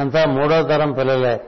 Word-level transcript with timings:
అంతా 0.00 0.24
మూడో 0.26 0.62
తరం 0.62 0.92
పిల్లలే. 0.92 1.40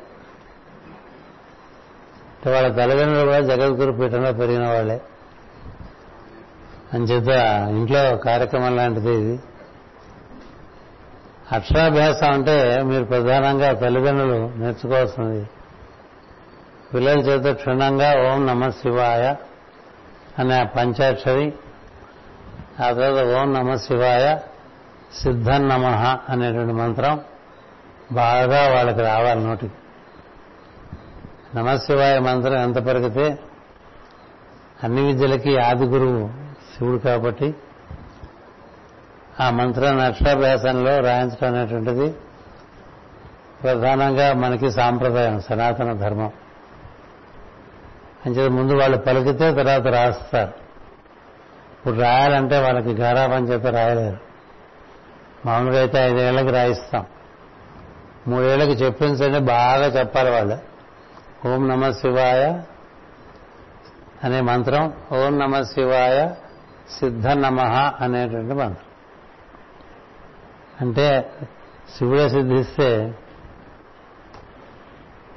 వాళ్ళ 2.50 2.68
తల్లిదండ్రులు 2.68 3.24
కూడా 3.24 3.40
జగద్గురు 3.40 3.92
పీఠంలో 3.92 4.32
పెరిగిన 4.32 4.66
వాళ్ళే. 4.66 5.00
అని 6.94 7.04
చేత 7.04 7.28
ఇంట్లో 7.70 8.16
కార్యక్రమం 8.16 8.76
లాంటిది 8.76 9.14
ఇది. 9.14 9.40
అక్షరాభ్యాసం 11.52 12.30
అంటే 12.30 12.82
మీరు 12.82 13.04
ప్రధానంగా 13.04 13.72
తల్లిదండ్రులు 13.72 14.58
నేర్చుకోవాల్సింది 14.58 15.48
పిల్లల 16.94 17.18
చేత 17.18 17.56
క్షుణ్ణంగా 17.56 18.32
ఓం 18.32 18.46
నమ 18.46 18.70
శివాయ 18.70 19.34
అనే 20.38 20.64
పంచాక్షరి 20.76 21.52
ఆ 22.80 22.92
తర్వాత 22.92 23.24
ఓం 23.24 23.52
నమ 23.52 23.74
శివాయ 23.74 24.38
సిద్ధం 25.22 25.68
నమ 25.68 25.86
అనేటువంటి 26.28 26.72
మంత్రం 26.72 27.20
బాగా 28.12 28.74
వాళ్ళకి 28.74 29.00
రావాలి 29.00 29.44
నోటికి 29.44 29.74
నమశివాయ 31.54 32.18
మంత్రం 32.18 32.54
ఎంత 32.54 32.86
పెరిగితే 32.86 33.38
అన్ని 34.84 35.02
విద్యలకి 35.02 35.58
ఆది 35.58 35.84
గురువు 35.84 36.30
శివుడు 36.76 36.98
కాబట్టి 36.98 37.54
ఆ 39.40 39.50
మంత్రాన్ని 39.50 40.02
అక్షరాభ్యాసంలో 40.02 40.98
రాయించడం 41.00 41.54
అనేటువంటిది 41.54 42.14
ప్రధానంగా 43.62 44.32
మనకి 44.32 44.70
సాంప్రదాయం 44.70 45.40
సనాతన 45.40 45.92
ధర్మం. 45.92 46.32
అంచేది 48.26 48.48
ముందు 48.48 48.74
వాళ్ళు 48.74 48.96
పలికితే 48.96 49.52
తర్వాత 49.54 49.86
రాస్తారు. 49.86 50.50
ఇప్పుడు 51.72 51.94
రాయాలంటే 51.94 52.58
వాళ్ళకి 52.58 52.92
గారాబం 52.92 53.44
చేత 53.44 53.66
రాయలేరు. 53.66 54.18
మామూలుగా 55.46 55.78
అయితే 55.78 55.98
ఐదేళ్ళకి 55.98 56.50
రాయిస్తాం. 56.50 57.06
మూడేళ్ళకి 58.26 58.70
చెప్పించండి 58.70 59.38
బాగా 59.38 59.86
చెప్పాలి 59.86 60.30
వాళ్ళు. 60.30 60.58
ఓం 61.48 61.68
నమ 61.68 61.90
శివాయ 61.90 62.60
అనే 64.24 64.40
మంత్రం 64.40 64.92
ఓం 65.12 65.38
నమ 65.38 65.62
శివాయ 65.62 66.28
సిద్ధ 66.98 67.28
నమ 67.28 67.60
అనేటువంటి 68.00 68.54
మంత్రం. 68.54 68.92
అంటే 70.80 71.32
శివుడే 71.98 72.28
సిద్ధిస్తే 72.28 73.14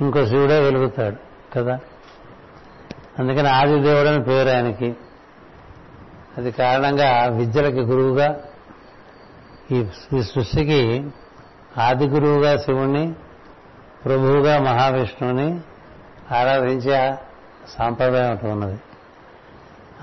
ఇంకో 0.02 0.26
శివుడే 0.26 0.60
వెలుగుతాడు 0.60 1.16
కదా. 1.54 1.80
అందుకని 3.20 3.50
ఆదిదేవుడు 3.50 4.10
అని 4.10 4.24
పేరు 4.24 4.50
ఆయనకి. 4.50 4.96
అది 6.38 6.52
కారణంగా 6.52 7.26
విద్యలకి 7.26 7.80
గురువుగా 7.80 8.42
ఈ 9.72 9.86
సృష్టికి 10.22 11.10
ఆది 11.78 12.08
గురువుగా 12.08 12.58
శివుణ్ణి 12.58 13.14
ప్రభువుగా 14.06 14.60
మహావిష్ణువుని 14.60 15.60
ఆరాధించే 16.32 17.16
సాంప్రదాయం 17.70 18.34
ఒకటి 18.34 18.48
ఉన్నది. 18.48 18.80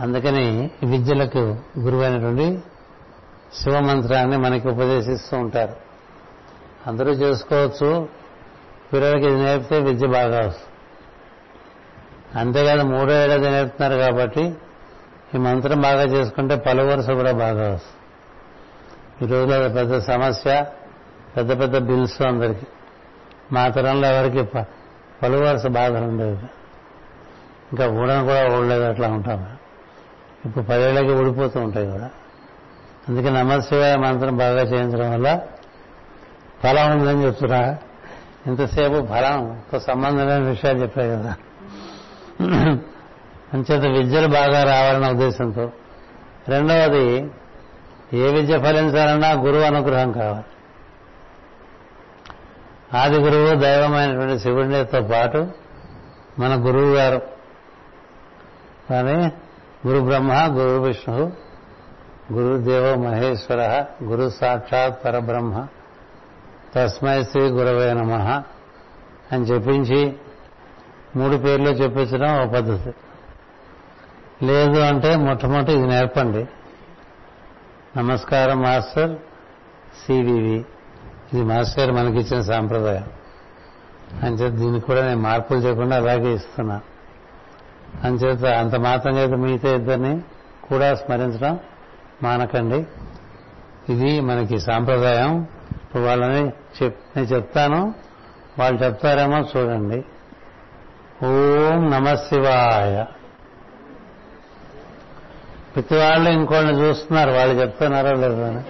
అందుకని 0.00 0.70
విద్యలకు 0.86 1.56
గురువైనటువంటి 1.78 2.62
శివమంత్రాన్ని 3.62 4.36
మనకి 4.36 4.68
ఉపదేశిస్తూ 4.68 5.36
ఉంటారు. 5.36 5.76
అందరూ 6.86 7.10
చేసుకోవచ్చు. 7.10 8.08
పిల్లలకి 8.92 9.26
ఇది 9.26 9.42
నేర్పితే 9.42 9.80
విద్య 9.80 10.06
బాగా 10.06 10.38
వస్తుంది. 10.38 10.72
అంతేకాదు 12.38 12.82
మూడో 12.82 13.24
ఏడాది 13.24 13.50
నేర్పుతున్నారు 13.50 14.00
కాబట్టి 14.00 14.54
ఈ 15.34 15.38
మంత్రం 15.38 15.80
బాగా 15.80 16.02
చేసుకుంటే 16.02 16.56
పలు 16.56 16.82
వరుస 16.82 17.10
కూడా 17.10 17.32
బాగా 17.32 17.74
వస్తుంది. 17.74 17.96
ఈ 19.24 19.34
రోజులో 19.34 19.64
అది 19.64 19.74
పెద్ద 19.74 19.98
సమస్య. 19.98 20.66
పెద్ద 21.36 21.60
పెద్ద 21.60 21.78
బిల్స్ 21.78 22.22
అందరికీ. 22.22 22.66
మా 23.52 23.68
తరంలో 23.68 24.08
ఎవరికి 24.08 24.42
పలు 25.22 25.36
వరుస 25.36 25.66
బాధలు 25.66 26.04
ఉండేది 26.04 26.38
ఇంకా 27.72 27.88
ఊడను 27.88 28.24
కూడా 28.24 28.58
ఊడలేదు 28.58 28.84
అట్లా 28.84 29.08
ఉంటాము. 29.08 29.46
ఇప్పుడు 30.44 30.64
పదేళ్ళకి 30.64 31.12
ఊడిపోతూ 31.12 31.60
ఉంటాయి 31.60 31.90
కూడా. 31.90 32.10
అందుకే 33.08 33.30
నమశివాయ 33.30 33.96
మంత్రం 33.96 34.36
బాగా 34.36 34.62
చేయించడం 34.62 35.12
వల్ల 35.12 35.40
ఫలం 36.62 37.00
ఉందని 37.00 37.24
చెప్తున్నా. 37.24 37.76
ఇంతసేపు 38.46 39.06
ఫలంతో 39.06 39.78
సంబంధం 39.78 40.28
లేని 40.28 40.46
విషయాలు 40.46 40.78
చెప్పాయి 40.78 41.10
కదా. 41.10 41.36
అంచేత 43.54 43.98
విద్యలు 43.98 44.26
బాగా 44.26 44.62
రావాలన్న 44.62 45.10
ఉద్దేశంతో. 45.10 45.72
రెండవది 46.48 47.30
ఏ 48.12 48.32
విద్య 48.32 48.58
ఫలించాలన్నా 48.58 49.32
గురువు 49.32 49.62
అనుగ్రహం 49.62 50.12
కావాలి. 50.12 50.44
ఆది 52.94 53.18
గురువు 53.18 53.60
దైవమైనటువంటి 53.60 54.38
శివుడితో 54.38 55.02
పాటు 55.02 55.48
మన 56.38 56.66
గురువు 56.66 56.94
గారు 56.94 57.22
కానీ 58.90 59.32
గురు 59.88 60.00
బ్రహ్మ 60.04 60.32
గురు 60.32 60.82
విష్ణు 60.82 61.32
గురుదేవ 62.32 62.94
మహేశ్వర 62.94 63.84
గురు 64.04 64.30
సాక్షాత్ 64.30 65.04
పరబ్రహ్మ 65.04 65.66
తస్మై 66.74 67.24
శ్రీ 67.24 67.42
గురవే 67.42 67.92
నమ 67.92 68.42
అని 69.32 69.44
చెప్పించి 69.44 70.16
మూడు 71.16 71.36
పేర్లు 71.36 71.68
చెప్పించడం 71.68 72.40
ఒక 72.40 72.50
పద్ధతి. 72.50 72.94
లేదు 74.46 74.78
అంటే 74.78 75.16
మొట్టమొదటి 75.16 75.72
ఇది 75.72 75.86
నేర్పండి. 75.86 76.46
నమస్కారం 77.98 78.62
మాస్టర్ 78.62 79.16
సివివి 80.06 80.64
ఇది 81.34 81.42
మాస్టర్ 81.42 81.92
మనకిచ్చిన 81.92 82.42
సాంప్రదాయం. 82.42 83.04
అంచేత 84.22 84.52
దీనికి 84.52 84.86
కూడా 84.86 85.06
నేను 85.06 85.20
మార్పులు 85.20 85.58
చేయకుండా 85.58 85.96
అలాగే 85.96 86.34
ఇస్తున్నా. 86.34 86.80
అంచేత 88.04 88.44
అంత 88.44 88.76
మాత్రం 88.76 89.18
చేత 89.18 89.30
మిగతా 89.30 89.74
ఇద్దరిని 89.74 90.20
కూడా 90.68 90.94
స్మరించడం 90.94 91.58
మానకండి. 92.22 92.86
ఇది 93.92 94.20
మనకి 94.20 94.60
సాంప్రదాయం. 94.60 95.46
ఇప్పుడు 95.72 96.02
వాళ్ళని 96.02 96.48
చెప్ 96.48 96.96
నేను 97.16 97.26
చెప్తాను. 97.26 97.94
వాళ్ళు 98.58 98.84
చెప్తారేమో 98.84 99.38
చూడండి. 99.38 100.04
ఓం 101.26 101.90
నమ 101.90 102.14
శివాయ. 102.14 103.04
ప్రతి 105.74 105.94
వాళ్ళు 105.94 106.30
ఇంకోళ్ళని 106.30 106.80
చూస్తున్నారు. 106.80 107.30
వాళ్ళు 107.30 107.60
చెప్తున్నారో 107.60 108.12
లేదో 108.12 108.44
అని. 108.44 108.60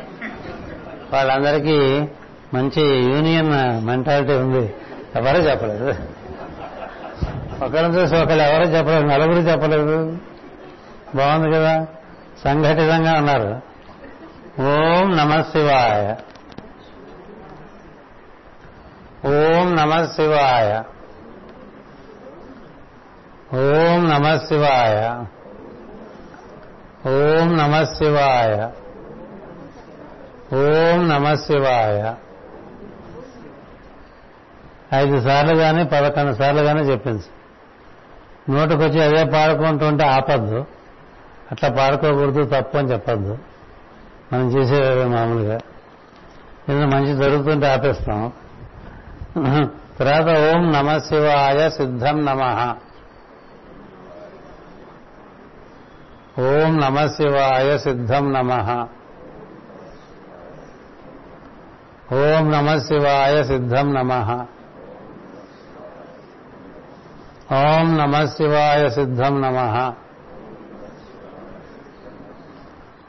వాళ్ళందరికీ 1.13 2.09
మంచి 2.55 3.13
యూనియన్ 3.13 3.85
మెంటాలిటీ 3.87 4.33
ఉంది. 4.33 4.75
ఎవరు 5.17 5.37
చెప్పలేదు. 5.37 5.95
ఒకరిని 7.65 7.97
చూసి 7.97 8.17
ఒకరు 8.17 8.39
ఎవరు 8.39 8.63
చెప్పలేదు 8.63 9.05
నలుగురు 9.05 9.39
చెప్పలేదు. 9.39 10.19
బాగుంది 11.15 11.57
కదా? 11.57 11.87
సంఘటితంగా 12.45 13.13
ఉన్నారు. 13.13 13.61
ఓం 14.61 15.17
నమ 15.17 15.43
శివాయ. 15.43 16.15
ఓం 19.29 19.75
నమ 19.75 20.05
శివాయ. 20.05 20.83
ఓం 23.55 24.09
నమ 24.11 24.37
శివాయ. 24.37 25.25
ఓం 27.09 27.57
నమ 27.57 27.85
శివాయ. 27.85 28.71
ఓం 30.57 31.09
నమ 31.09 31.35
శివాయ. 31.35 32.15
ఐదు 34.95 35.21
సార్లు 35.21 35.55
కానీ 35.55 35.85
పదకొండు 35.85 36.35
సార్లు 36.35 36.63
కానీ 36.63 36.81
చెప్పింది. 36.81 37.23
నోటికొచ్చి 38.53 39.03
అదే 39.03 39.25
పాడుకుంటుంటే 39.25 40.05
ఆపద్దు. 40.05 40.65
అట్లా 41.53 41.69
పాడుకోకూడదు 41.69 42.45
తప్పు 42.45 42.79
అని 42.79 42.93
చెప్పద్దు. 42.93 43.39
మనం 44.33 44.49
చేసేది 44.49 45.05
మామూలుగా. 45.05 45.59
ఏదైనా 46.69 46.87
మంచి 46.87 47.17
జరుగుతుంటే 47.17 47.67
ఆపేస్తాం. 47.67 48.33
తర్వాత 49.99 50.55
ఓం 50.55 50.73
నమ 50.73 50.99
శివాయ 50.99 51.71
సిద్ధం 51.71 52.25
నమ. 52.25 52.75
ఓం 56.39 56.81
నమ 56.81 57.07
శివాయ 57.07 57.79
సిద్ధం 57.79 58.33
నమ. 58.33 58.87
ఓం 62.13 62.51
నమ 62.51 62.79
శివాయ 62.79 63.43
సిద్ధం 63.43 63.95
నమ. 63.95 64.47
ఓం 67.55 67.99
నమ 67.99 68.25
శివాయ 68.25 68.91
సిద్ధం 68.91 69.41
నమ. 69.41 69.57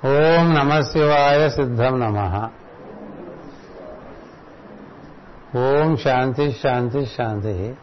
ఓం 0.06 0.54
నమ 0.54 0.82
శివాయ 0.82 1.50
సిద్ధం 1.50 2.00
నమ. 2.00 2.50
ఓం 5.58 5.98
శాంతి 5.98 6.52
శాంతి 6.52 7.06
శాంతి. 7.06 7.76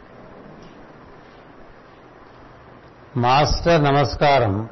మాస్టర్ 3.17 3.83
నమస్కారం. 3.83 4.69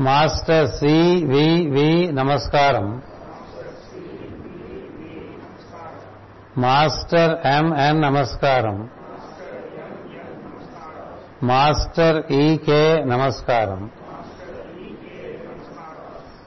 మాస్టర్ 0.00 0.68
సి 0.68 1.24
వి 1.24 1.66
వి 1.70 2.12
నమస్కారం. 2.12 3.02
మాస్టర్ 6.58 7.46
ఎంఎన్ 7.46 8.02
నమస్కారం. 8.02 9.01
మాస్టర్ 11.42 12.32
ఈకే 12.32 13.04
నమస్కారం. 13.04 13.90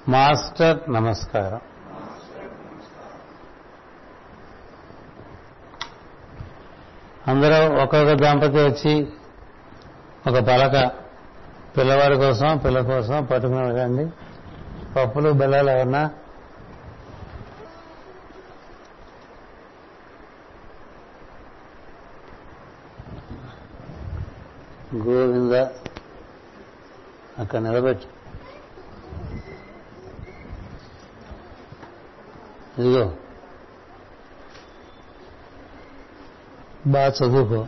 మాస్టర్ 0.07 0.93
నమస్కారం. 0.93 1.61
అందరూ 7.27 7.83
ఒక్కొక్క 7.83 8.13
దంపతి 8.13 8.57
వచ్చి 8.57 9.07
ఒక 10.27 10.39
పలక 10.39 10.91
పిల్లవాడి 11.77 12.15
కోసం 12.15 12.57
పిల్ల 12.57 12.81
కోసం 12.81 13.25
పట్టుకుని 13.25 13.61
వెళ్ళండి 13.61 14.05
పప్పులు 14.95 15.31
బెల్లాలు 15.31 15.69
ఎవరన్నా 15.69 16.11
గోవింద 24.97 25.53
అక్కడ 27.37 27.59
నిలబెట్టు. 27.59 28.07
ఇదిగో. 32.81 33.15
బాగా 36.87 37.07
చదువుకో. 37.07 37.67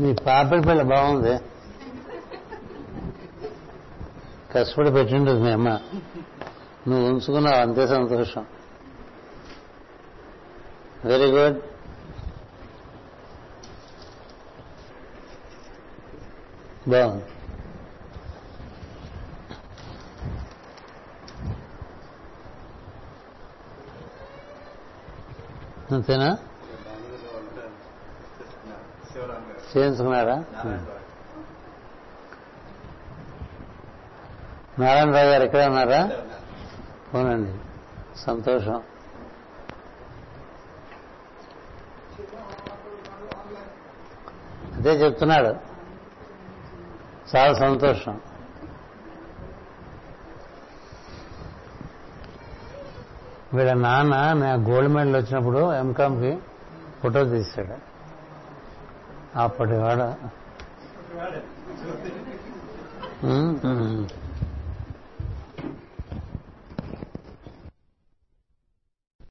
నీ 0.00 0.12
పాపిడి 0.12 0.62
పిల్ల 0.62 0.82
బాగుంది. 0.82 1.40
కష్టపడి 4.52 4.90
పెట్టిండదు 4.90 5.38
మీ 5.38 5.50
అమ్మ. 5.50 5.68
నువ్వు 6.88 7.08
ఉంచుకున్నావు 7.08 7.56
అంతే 7.56 7.86
సంతోషం. 7.86 8.46
Very 11.04 11.30
good. 11.30 11.58
బాగుంది. 16.88 17.24
అంతేనా? 25.94 26.38
చేయించుకున్నారా? 29.76 30.44
నారాయణరావు 34.78 35.26
గారు 35.26 35.42
ఎక్కడ 35.42 35.64
ఉన్నారా 35.64 36.02
అవునండి 37.14 37.52
సంతోషం. 38.20 38.82
అదే 44.76 44.90
చెప్తున్నాడు. 45.04 45.54
చాలా 47.36 47.54
సంతోషం. 47.54 48.20
వీళ్ళ 53.54 53.72
నాన్న 53.72 54.32
నా 54.32 54.52
గోల్డ్ 54.54 54.92
మెడల్ 54.92 55.16
వచ్చినప్పుడు 55.16 55.72
ఎంకామ్కి 55.72 56.38
ఫోటో 57.02 57.24
తీశాడు. 57.24 57.76
అప్పటి 59.38 59.76
వాడు. 59.76 60.14